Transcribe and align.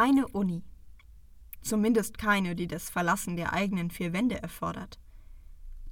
keine 0.00 0.26
Uni. 0.28 0.64
Zumindest 1.60 2.16
keine, 2.16 2.56
die 2.56 2.66
das 2.66 2.88
Verlassen 2.88 3.36
der 3.36 3.52
eigenen 3.52 3.90
vier 3.90 4.14
Wände 4.14 4.42
erfordert. 4.42 4.98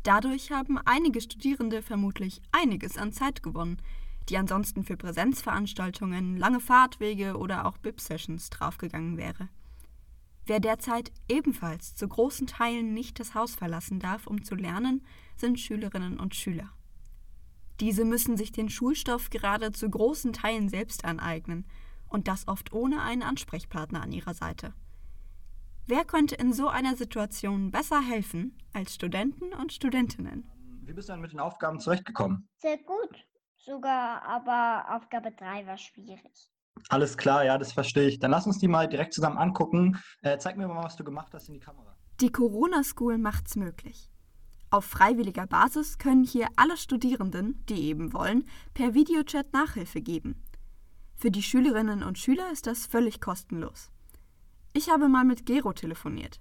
Dadurch 0.03 0.51
haben 0.51 0.79
einige 0.79 1.21
Studierende 1.21 1.83
vermutlich 1.83 2.41
einiges 2.51 2.97
an 2.97 3.13
Zeit 3.13 3.43
gewonnen, 3.43 3.83
die 4.31 4.39
ansonsten 4.39 4.83
für 4.83 4.97
Präsenzveranstaltungen, 4.97 6.39
lange 6.39 6.61
Fahrtwege 6.61 7.37
oder 7.37 7.67
auch 7.67 7.77
BIP-Sessions 7.77 8.49
draufgegangen 8.49 9.19
wäre. 9.19 9.51
Wer 10.47 10.61
derzeit 10.61 11.13
ebenfalls 11.29 11.95
zu 11.95 12.09
großen 12.09 12.47
Teilen 12.47 12.95
nicht 12.95 13.21
das 13.21 13.35
Haus 13.35 13.57
verlassen 13.57 14.01
darf, 14.01 14.27
um 14.27 14.43
zu 14.43 14.55
lernen, 14.55 15.05
sind 15.37 15.61
Schülerinnen 15.61 16.19
und 16.19 16.35
Schüler. 16.35 16.71
Diese 17.81 18.07
müssen 18.07 18.39
sich 18.39 18.53
den 18.53 18.71
Schulstoff 18.71 19.29
gerade 19.29 19.73
zu 19.73 19.91
großen 19.91 20.33
Teilen 20.33 20.71
selbst 20.71 21.05
aneignen 21.05 21.67
und 22.09 22.29
das 22.29 22.49
oft 22.49 22.73
ohne 22.73 23.03
einen 23.03 23.23
Ansprechpartner 23.23 24.03
an 24.03 24.13
ihrer 24.13 24.35
Seite. 24.35 24.75
Wer 25.87 26.05
könnte 26.05 26.35
in 26.35 26.53
so 26.53 26.69
einer 26.69 26.97
Situation 26.97 27.71
besser 27.71 28.01
helfen 28.01 28.59
als 28.73 28.95
Studenten 28.95 29.55
und 29.55 29.73
Studentinnen? 29.73 30.51
Wie 30.83 30.93
bist 30.93 31.09
du 31.09 31.13
denn 31.13 31.23
mit 31.23 31.33
den 31.33 31.41
Aufgaben 31.41 31.81
zurechtgekommen? 31.81 32.49
Sehr 32.59 32.79
gut 32.79 33.29
sogar, 33.69 34.23
aber 34.23 34.97
Aufgabe 34.97 35.33
3 35.33 35.67
war 35.67 35.77
schwierig. 35.77 36.51
Alles 36.89 37.17
klar, 37.17 37.45
ja, 37.45 37.59
das 37.59 37.73
verstehe 37.73 38.09
ich. 38.09 38.19
Dann 38.19 38.31
lass 38.31 38.47
uns 38.47 38.59
die 38.59 38.69
mal 38.69 38.89
direkt 38.89 39.13
zusammen 39.13 39.37
angucken. 39.37 39.99
Äh, 40.23 40.39
zeig 40.39 40.57
mir 40.57 40.69
mal, 40.69 40.85
was 40.85 40.97
du 40.97 41.05
gemacht 41.05 41.33
hast 41.35 41.49
in 41.49 41.55
die 41.55 41.61
Kamera. 41.61 41.97
Die 42.21 42.31
Corona 42.31 42.83
School 42.83 43.19
macht's 43.19 43.57
möglich. 43.57 44.11
Auf 44.71 44.85
freiwilliger 44.85 45.47
Basis 45.47 45.99
können 45.99 46.25
hier 46.25 46.49
alle 46.57 46.77
Studierenden, 46.77 47.65
die 47.69 47.85
eben 47.85 48.13
wollen, 48.13 48.45
per 48.75 48.95
Videochat 48.95 49.53
Nachhilfe 49.53 50.01
geben. 50.01 50.45
Für 51.21 51.33
die 51.33 51.43
Schülerinnen 51.43 52.05
und 52.05 52.17
Schüler 52.17 52.53
ist 52.53 52.69
das 52.69 52.87
völlig 52.87 53.21
kostenlos. 53.21 53.91
Ich 54.73 54.89
habe 54.89 55.09
mal 55.09 55.25
mit 55.25 55.47
Gero 55.47 55.73
telefoniert. 55.73 56.41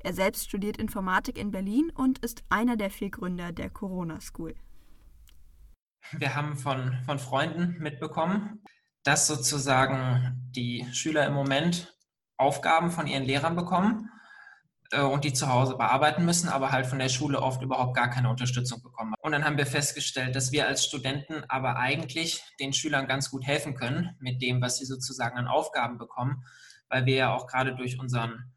Er 0.00 0.14
selbst 0.14 0.48
studiert 0.48 0.78
Informatik 0.78 1.38
in 1.38 1.52
Berlin 1.52 1.90
und 1.94 2.18
ist 2.18 2.42
einer 2.48 2.76
der 2.76 2.90
vier 2.90 3.10
Gründer 3.10 3.52
der 3.52 3.70
Corona 3.70 4.20
School. 4.20 4.56
Wir 6.10 6.34
haben 6.34 6.56
von, 6.56 6.98
von 7.04 7.20
Freunden 7.20 7.80
mitbekommen, 7.80 8.64
dass 9.04 9.28
sozusagen 9.28 10.50
die 10.56 10.84
Schüler 10.90 11.24
im 11.28 11.34
Moment 11.34 11.96
Aufgaben 12.36 12.90
von 12.90 13.06
ihren 13.06 13.22
Lehrern 13.22 13.54
bekommen 13.54 14.10
und 14.92 15.24
die 15.24 15.32
zu 15.32 15.48
Hause 15.48 15.76
bearbeiten 15.76 16.24
müssen, 16.24 16.48
aber 16.48 16.70
halt 16.70 16.86
von 16.86 16.98
der 16.98 17.08
Schule 17.08 17.40
oft 17.42 17.62
überhaupt 17.62 17.96
gar 17.96 18.08
keine 18.08 18.30
Unterstützung 18.30 18.82
bekommen. 18.82 19.14
Und 19.20 19.32
dann 19.32 19.44
haben 19.44 19.58
wir 19.58 19.66
festgestellt, 19.66 20.36
dass 20.36 20.52
wir 20.52 20.66
als 20.66 20.84
Studenten 20.84 21.44
aber 21.48 21.76
eigentlich 21.76 22.42
den 22.60 22.72
Schülern 22.72 23.08
ganz 23.08 23.30
gut 23.30 23.44
helfen 23.44 23.74
können 23.74 24.16
mit 24.20 24.40
dem, 24.42 24.60
was 24.60 24.78
sie 24.78 24.84
sozusagen 24.84 25.36
an 25.36 25.48
Aufgaben 25.48 25.98
bekommen, 25.98 26.44
weil 26.88 27.06
wir 27.06 27.16
ja 27.16 27.34
auch 27.34 27.46
gerade 27.46 27.74
durch 27.74 27.98
unseren 27.98 28.52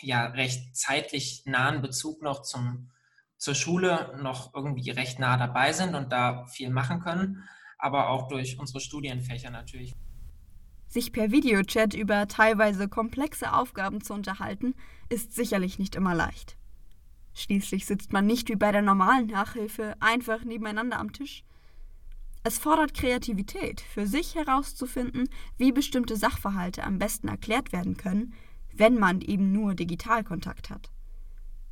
ja 0.00 0.26
recht 0.26 0.76
zeitlich 0.76 1.42
nahen 1.44 1.82
Bezug 1.82 2.22
noch 2.22 2.42
zum 2.42 2.90
zur 3.36 3.54
Schule 3.54 4.16
noch 4.22 4.54
irgendwie 4.54 4.88
recht 4.90 5.18
nah 5.18 5.36
dabei 5.36 5.72
sind 5.72 5.94
und 5.94 6.12
da 6.12 6.46
viel 6.46 6.70
machen 6.70 7.00
können, 7.00 7.46
aber 7.76 8.08
auch 8.08 8.28
durch 8.28 8.58
unsere 8.58 8.80
Studienfächer 8.80 9.50
natürlich. 9.50 9.94
Sich 10.94 11.10
per 11.10 11.32
Videochat 11.32 11.92
über 11.92 12.28
teilweise 12.28 12.86
komplexe 12.86 13.52
Aufgaben 13.52 14.00
zu 14.00 14.14
unterhalten, 14.14 14.76
ist 15.08 15.34
sicherlich 15.34 15.80
nicht 15.80 15.96
immer 15.96 16.14
leicht. 16.14 16.56
Schließlich 17.34 17.84
sitzt 17.84 18.12
man 18.12 18.26
nicht 18.26 18.48
wie 18.48 18.54
bei 18.54 18.70
der 18.70 18.80
normalen 18.80 19.26
Nachhilfe 19.26 19.96
einfach 19.98 20.44
nebeneinander 20.44 21.00
am 21.00 21.12
Tisch. 21.12 21.42
Es 22.44 22.58
fordert 22.58 22.94
Kreativität, 22.94 23.80
für 23.80 24.06
sich 24.06 24.36
herauszufinden, 24.36 25.28
wie 25.58 25.72
bestimmte 25.72 26.14
Sachverhalte 26.14 26.84
am 26.84 27.00
besten 27.00 27.26
erklärt 27.26 27.72
werden 27.72 27.96
können, 27.96 28.32
wenn 28.72 28.96
man 28.96 29.20
eben 29.20 29.50
nur 29.50 29.74
Digitalkontakt 29.74 30.70
hat. 30.70 30.92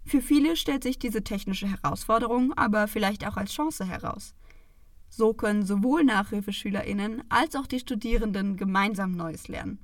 Für 0.05 0.20
viele 0.20 0.57
stellt 0.57 0.83
sich 0.83 0.98
diese 0.98 1.23
technische 1.23 1.69
Herausforderung 1.69 2.55
aber 2.55 2.89
vielleicht 2.89 3.25
auch 3.25 3.36
als 3.36 3.53
Chance 3.53 3.84
heraus. 3.84 4.35
So 5.14 5.34
können 5.34 5.67
sowohl 5.67 6.05
Nachhilfeschülerinnen 6.05 7.23
als 7.28 7.55
auch 7.55 7.67
die 7.67 7.78
Studierenden 7.78 8.56
gemeinsam 8.56 9.12
Neues 9.12 9.46
lernen. 9.46 9.78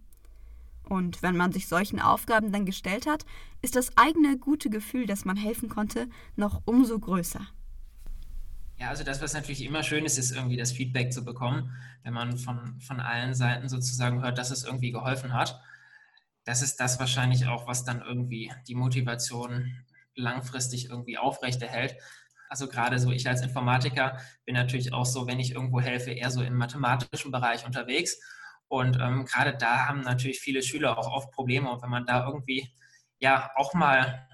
Und 0.85 1.23
wenn 1.23 1.37
man 1.37 1.53
sich 1.53 1.69
solchen 1.69 2.01
Aufgaben 2.01 2.51
dann 2.51 2.65
gestellt 2.65 3.07
hat, 3.07 3.27
ist 3.61 3.77
das 3.77 3.95
eigene 3.99 4.39
gute 4.39 4.71
Gefühl, 4.71 5.05
dass 5.05 5.27
man 5.27 5.37
helfen 5.37 5.69
konnte, 5.69 6.09
noch 6.37 6.63
umso 6.65 6.99
größer. 6.99 7.47
Ja, 8.79 8.89
also 8.89 9.05
das, 9.05 9.21
was 9.21 9.35
natürlich 9.35 9.67
immer 9.67 9.83
schön 9.83 10.07
ist, 10.07 10.17
ist 10.17 10.31
irgendwie 10.31 10.57
das 10.57 10.73
Feedback 10.73 11.13
zu 11.13 11.23
bekommen, 11.27 11.77
wenn 12.05 12.15
man 12.15 12.39
von, 12.39 12.81
von 12.81 12.99
allen 12.99 13.35
Seiten 13.35 13.69
sozusagen 13.69 14.23
hört, 14.23 14.39
dass 14.39 14.51
es 14.51 14.65
irgendwie 14.65 14.93
geholfen 14.93 15.35
hat. 15.35 15.61
Das 16.45 16.63
ist 16.63 16.77
das 16.77 16.99
wahrscheinlich 16.99 17.49
auch, 17.49 17.67
was 17.67 17.85
dann 17.85 18.01
irgendwie 18.01 18.51
die 18.67 18.77
Motivation 18.77 19.85
langfristig 20.15 20.89
irgendwie 20.89 21.19
aufrechterhält. 21.19 21.97
Also 22.49 22.69
gerade 22.69 22.99
so 22.99 23.11
ich 23.11 23.29
als 23.29 23.43
Informatiker 23.43 24.19
bin 24.45 24.55
natürlich 24.55 24.93
auch 24.93 25.07
so, 25.07 25.27
wenn 25.27 25.41
ich 25.41 25.53
irgendwo 25.53 25.81
helfe, 25.81 26.11
eher 26.11 26.31
so 26.31 26.43
im 26.43 26.57
mathematischen 26.57 27.31
Bereich 27.31 27.67
unterwegs. 27.67 28.19
Und 28.69 28.99
ähm, 29.01 29.25
gerade 29.25 29.57
da 29.57 29.87
haben 29.87 30.01
natürlich 30.01 30.41
viele 30.41 30.63
Schüler 30.63 30.99
auch 30.99 31.11
oft 31.11 31.31
Probleme. 31.33 31.71
Und 31.71 31.83
wenn 31.83 31.91
man 31.91 32.07
da 32.07 32.27
irgendwie 32.27 32.71
ja 33.19 33.51
auch 33.57 33.75
mal 33.75 34.27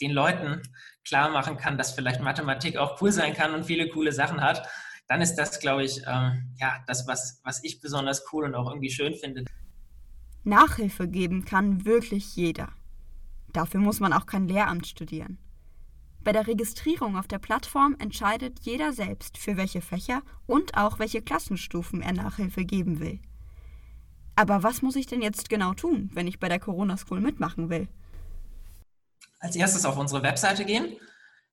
den 0.00 0.10
Leuten 0.10 0.62
klar 1.06 1.30
machen 1.30 1.56
kann, 1.56 1.78
dass 1.78 1.92
vielleicht 1.92 2.20
Mathematik 2.20 2.76
auch 2.76 3.00
cool 3.00 3.12
sein 3.12 3.34
kann 3.34 3.54
und 3.54 3.64
viele 3.64 3.88
coole 3.88 4.12
Sachen 4.12 4.40
hat, 4.40 4.68
dann 5.06 5.20
ist 5.20 5.36
das, 5.36 5.60
glaube 5.60 5.84
ich, 5.84 6.02
ähm, 6.06 6.54
ja, 6.56 6.82
das, 6.86 7.06
was, 7.06 7.40
was 7.44 7.62
ich 7.62 7.80
besonders 7.80 8.24
cool 8.32 8.44
und 8.44 8.54
auch 8.54 8.68
irgendwie 8.68 8.90
schön 8.90 9.14
finde. 9.14 9.44
Nachhilfe 10.44 11.08
geben 11.08 11.44
kann 11.44 11.84
wirklich 11.84 12.36
jeder. 12.36 12.72
Dafür 13.52 13.80
muss 13.80 14.00
man 14.00 14.12
auch 14.12 14.26
kein 14.26 14.48
Lehramt 14.48 14.86
studieren. 14.86 15.38
Bei 16.24 16.32
der 16.32 16.46
Registrierung 16.46 17.18
auf 17.18 17.28
der 17.28 17.38
Plattform 17.38 17.96
entscheidet 17.98 18.60
jeder 18.62 18.94
selbst, 18.94 19.36
für 19.36 19.58
welche 19.58 19.82
Fächer 19.82 20.22
und 20.46 20.74
auch 20.74 20.98
welche 20.98 21.20
Klassenstufen 21.20 22.00
er 22.00 22.14
Nachhilfe 22.14 22.64
geben 22.64 22.98
will. 22.98 23.20
Aber 24.34 24.62
was 24.62 24.80
muss 24.80 24.96
ich 24.96 25.06
denn 25.06 25.20
jetzt 25.20 25.50
genau 25.50 25.74
tun, 25.74 26.10
wenn 26.14 26.26
ich 26.26 26.40
bei 26.40 26.48
der 26.48 26.58
Corona 26.58 26.96
School 26.96 27.20
mitmachen 27.20 27.68
will? 27.68 27.88
Als 29.38 29.54
erstes 29.54 29.84
auf 29.84 29.98
unsere 29.98 30.22
Webseite 30.22 30.64
gehen. 30.64 30.96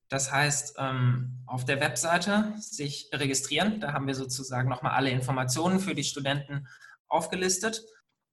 Das 0.07 0.31
heißt, 0.31 0.75
ähm, 0.77 1.43
auf 1.45 1.65
der 1.65 1.81
Webseite 1.81 2.53
sich 2.57 3.09
registrieren. 3.13 3.81
Da 3.81 3.91
haben 3.91 4.07
wir 4.07 4.15
sozusagen 4.15 4.69
nochmal 4.69 4.93
alle 4.93 5.09
Informationen 5.09 5.79
für 5.79 5.95
die 5.95 6.05
Studenten 6.05 6.67
aufgelistet. 7.07 7.83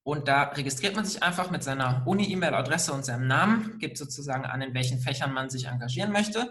Und 0.09 0.27
da 0.27 0.45
registriert 0.45 0.97
man 0.97 1.05
sich 1.05 1.23
einfach 1.23 1.51
mit 1.51 1.63
seiner 1.63 2.03
Uni-E-Mail-Adresse 2.07 2.95
und 2.95 3.05
seinem 3.05 3.27
Namen, 3.27 3.79
gibt 3.79 3.99
sozusagen 3.99 4.47
an, 4.47 4.63
in 4.63 4.73
welchen 4.73 5.01
Fächern 5.01 5.35
man 5.35 5.51
sich 5.51 5.67
engagieren 5.67 6.13
möchte. 6.13 6.51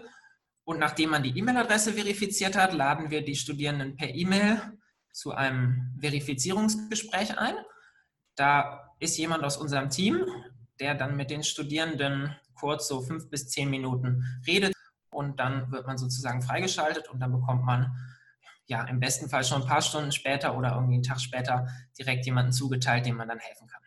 Und 0.62 0.78
nachdem 0.78 1.10
man 1.10 1.24
die 1.24 1.36
E-Mail-Adresse 1.36 1.94
verifiziert 1.94 2.56
hat, 2.56 2.72
laden 2.72 3.10
wir 3.10 3.24
die 3.24 3.34
Studierenden 3.34 3.96
per 3.96 4.14
E-Mail 4.14 4.62
zu 5.12 5.32
einem 5.32 5.92
Verifizierungsgespräch 6.00 7.36
ein. 7.36 7.56
Da 8.36 8.94
ist 9.00 9.18
jemand 9.18 9.42
aus 9.42 9.56
unserem 9.56 9.90
Team, 9.90 10.24
der 10.78 10.94
dann 10.94 11.16
mit 11.16 11.28
den 11.28 11.42
Studierenden 11.42 12.36
kurz 12.54 12.86
so 12.86 13.00
fünf 13.00 13.28
bis 13.28 13.48
zehn 13.48 13.68
Minuten 13.70 14.22
redet 14.46 14.72
und 15.10 15.40
dann 15.40 15.72
wird 15.72 15.84
man 15.84 15.98
sozusagen 15.98 16.42
freigeschaltet 16.42 17.08
und 17.08 17.18
dann 17.18 17.32
bekommt 17.32 17.64
man 17.64 17.92
ja, 18.68 18.84
im 18.84 19.00
besten 19.00 19.28
Fall 19.28 19.44
schon 19.44 19.62
ein 19.62 19.68
paar 19.68 19.82
Stunden 19.82 20.12
später 20.12 20.56
oder 20.56 20.74
irgendwie 20.74 20.94
einen 20.94 21.02
Tag 21.02 21.20
später 21.20 21.66
direkt 21.98 22.26
jemanden 22.26 22.52
zugeteilt, 22.52 23.06
dem 23.06 23.16
man 23.16 23.28
dann 23.28 23.38
helfen 23.38 23.66
kann. 23.66 23.82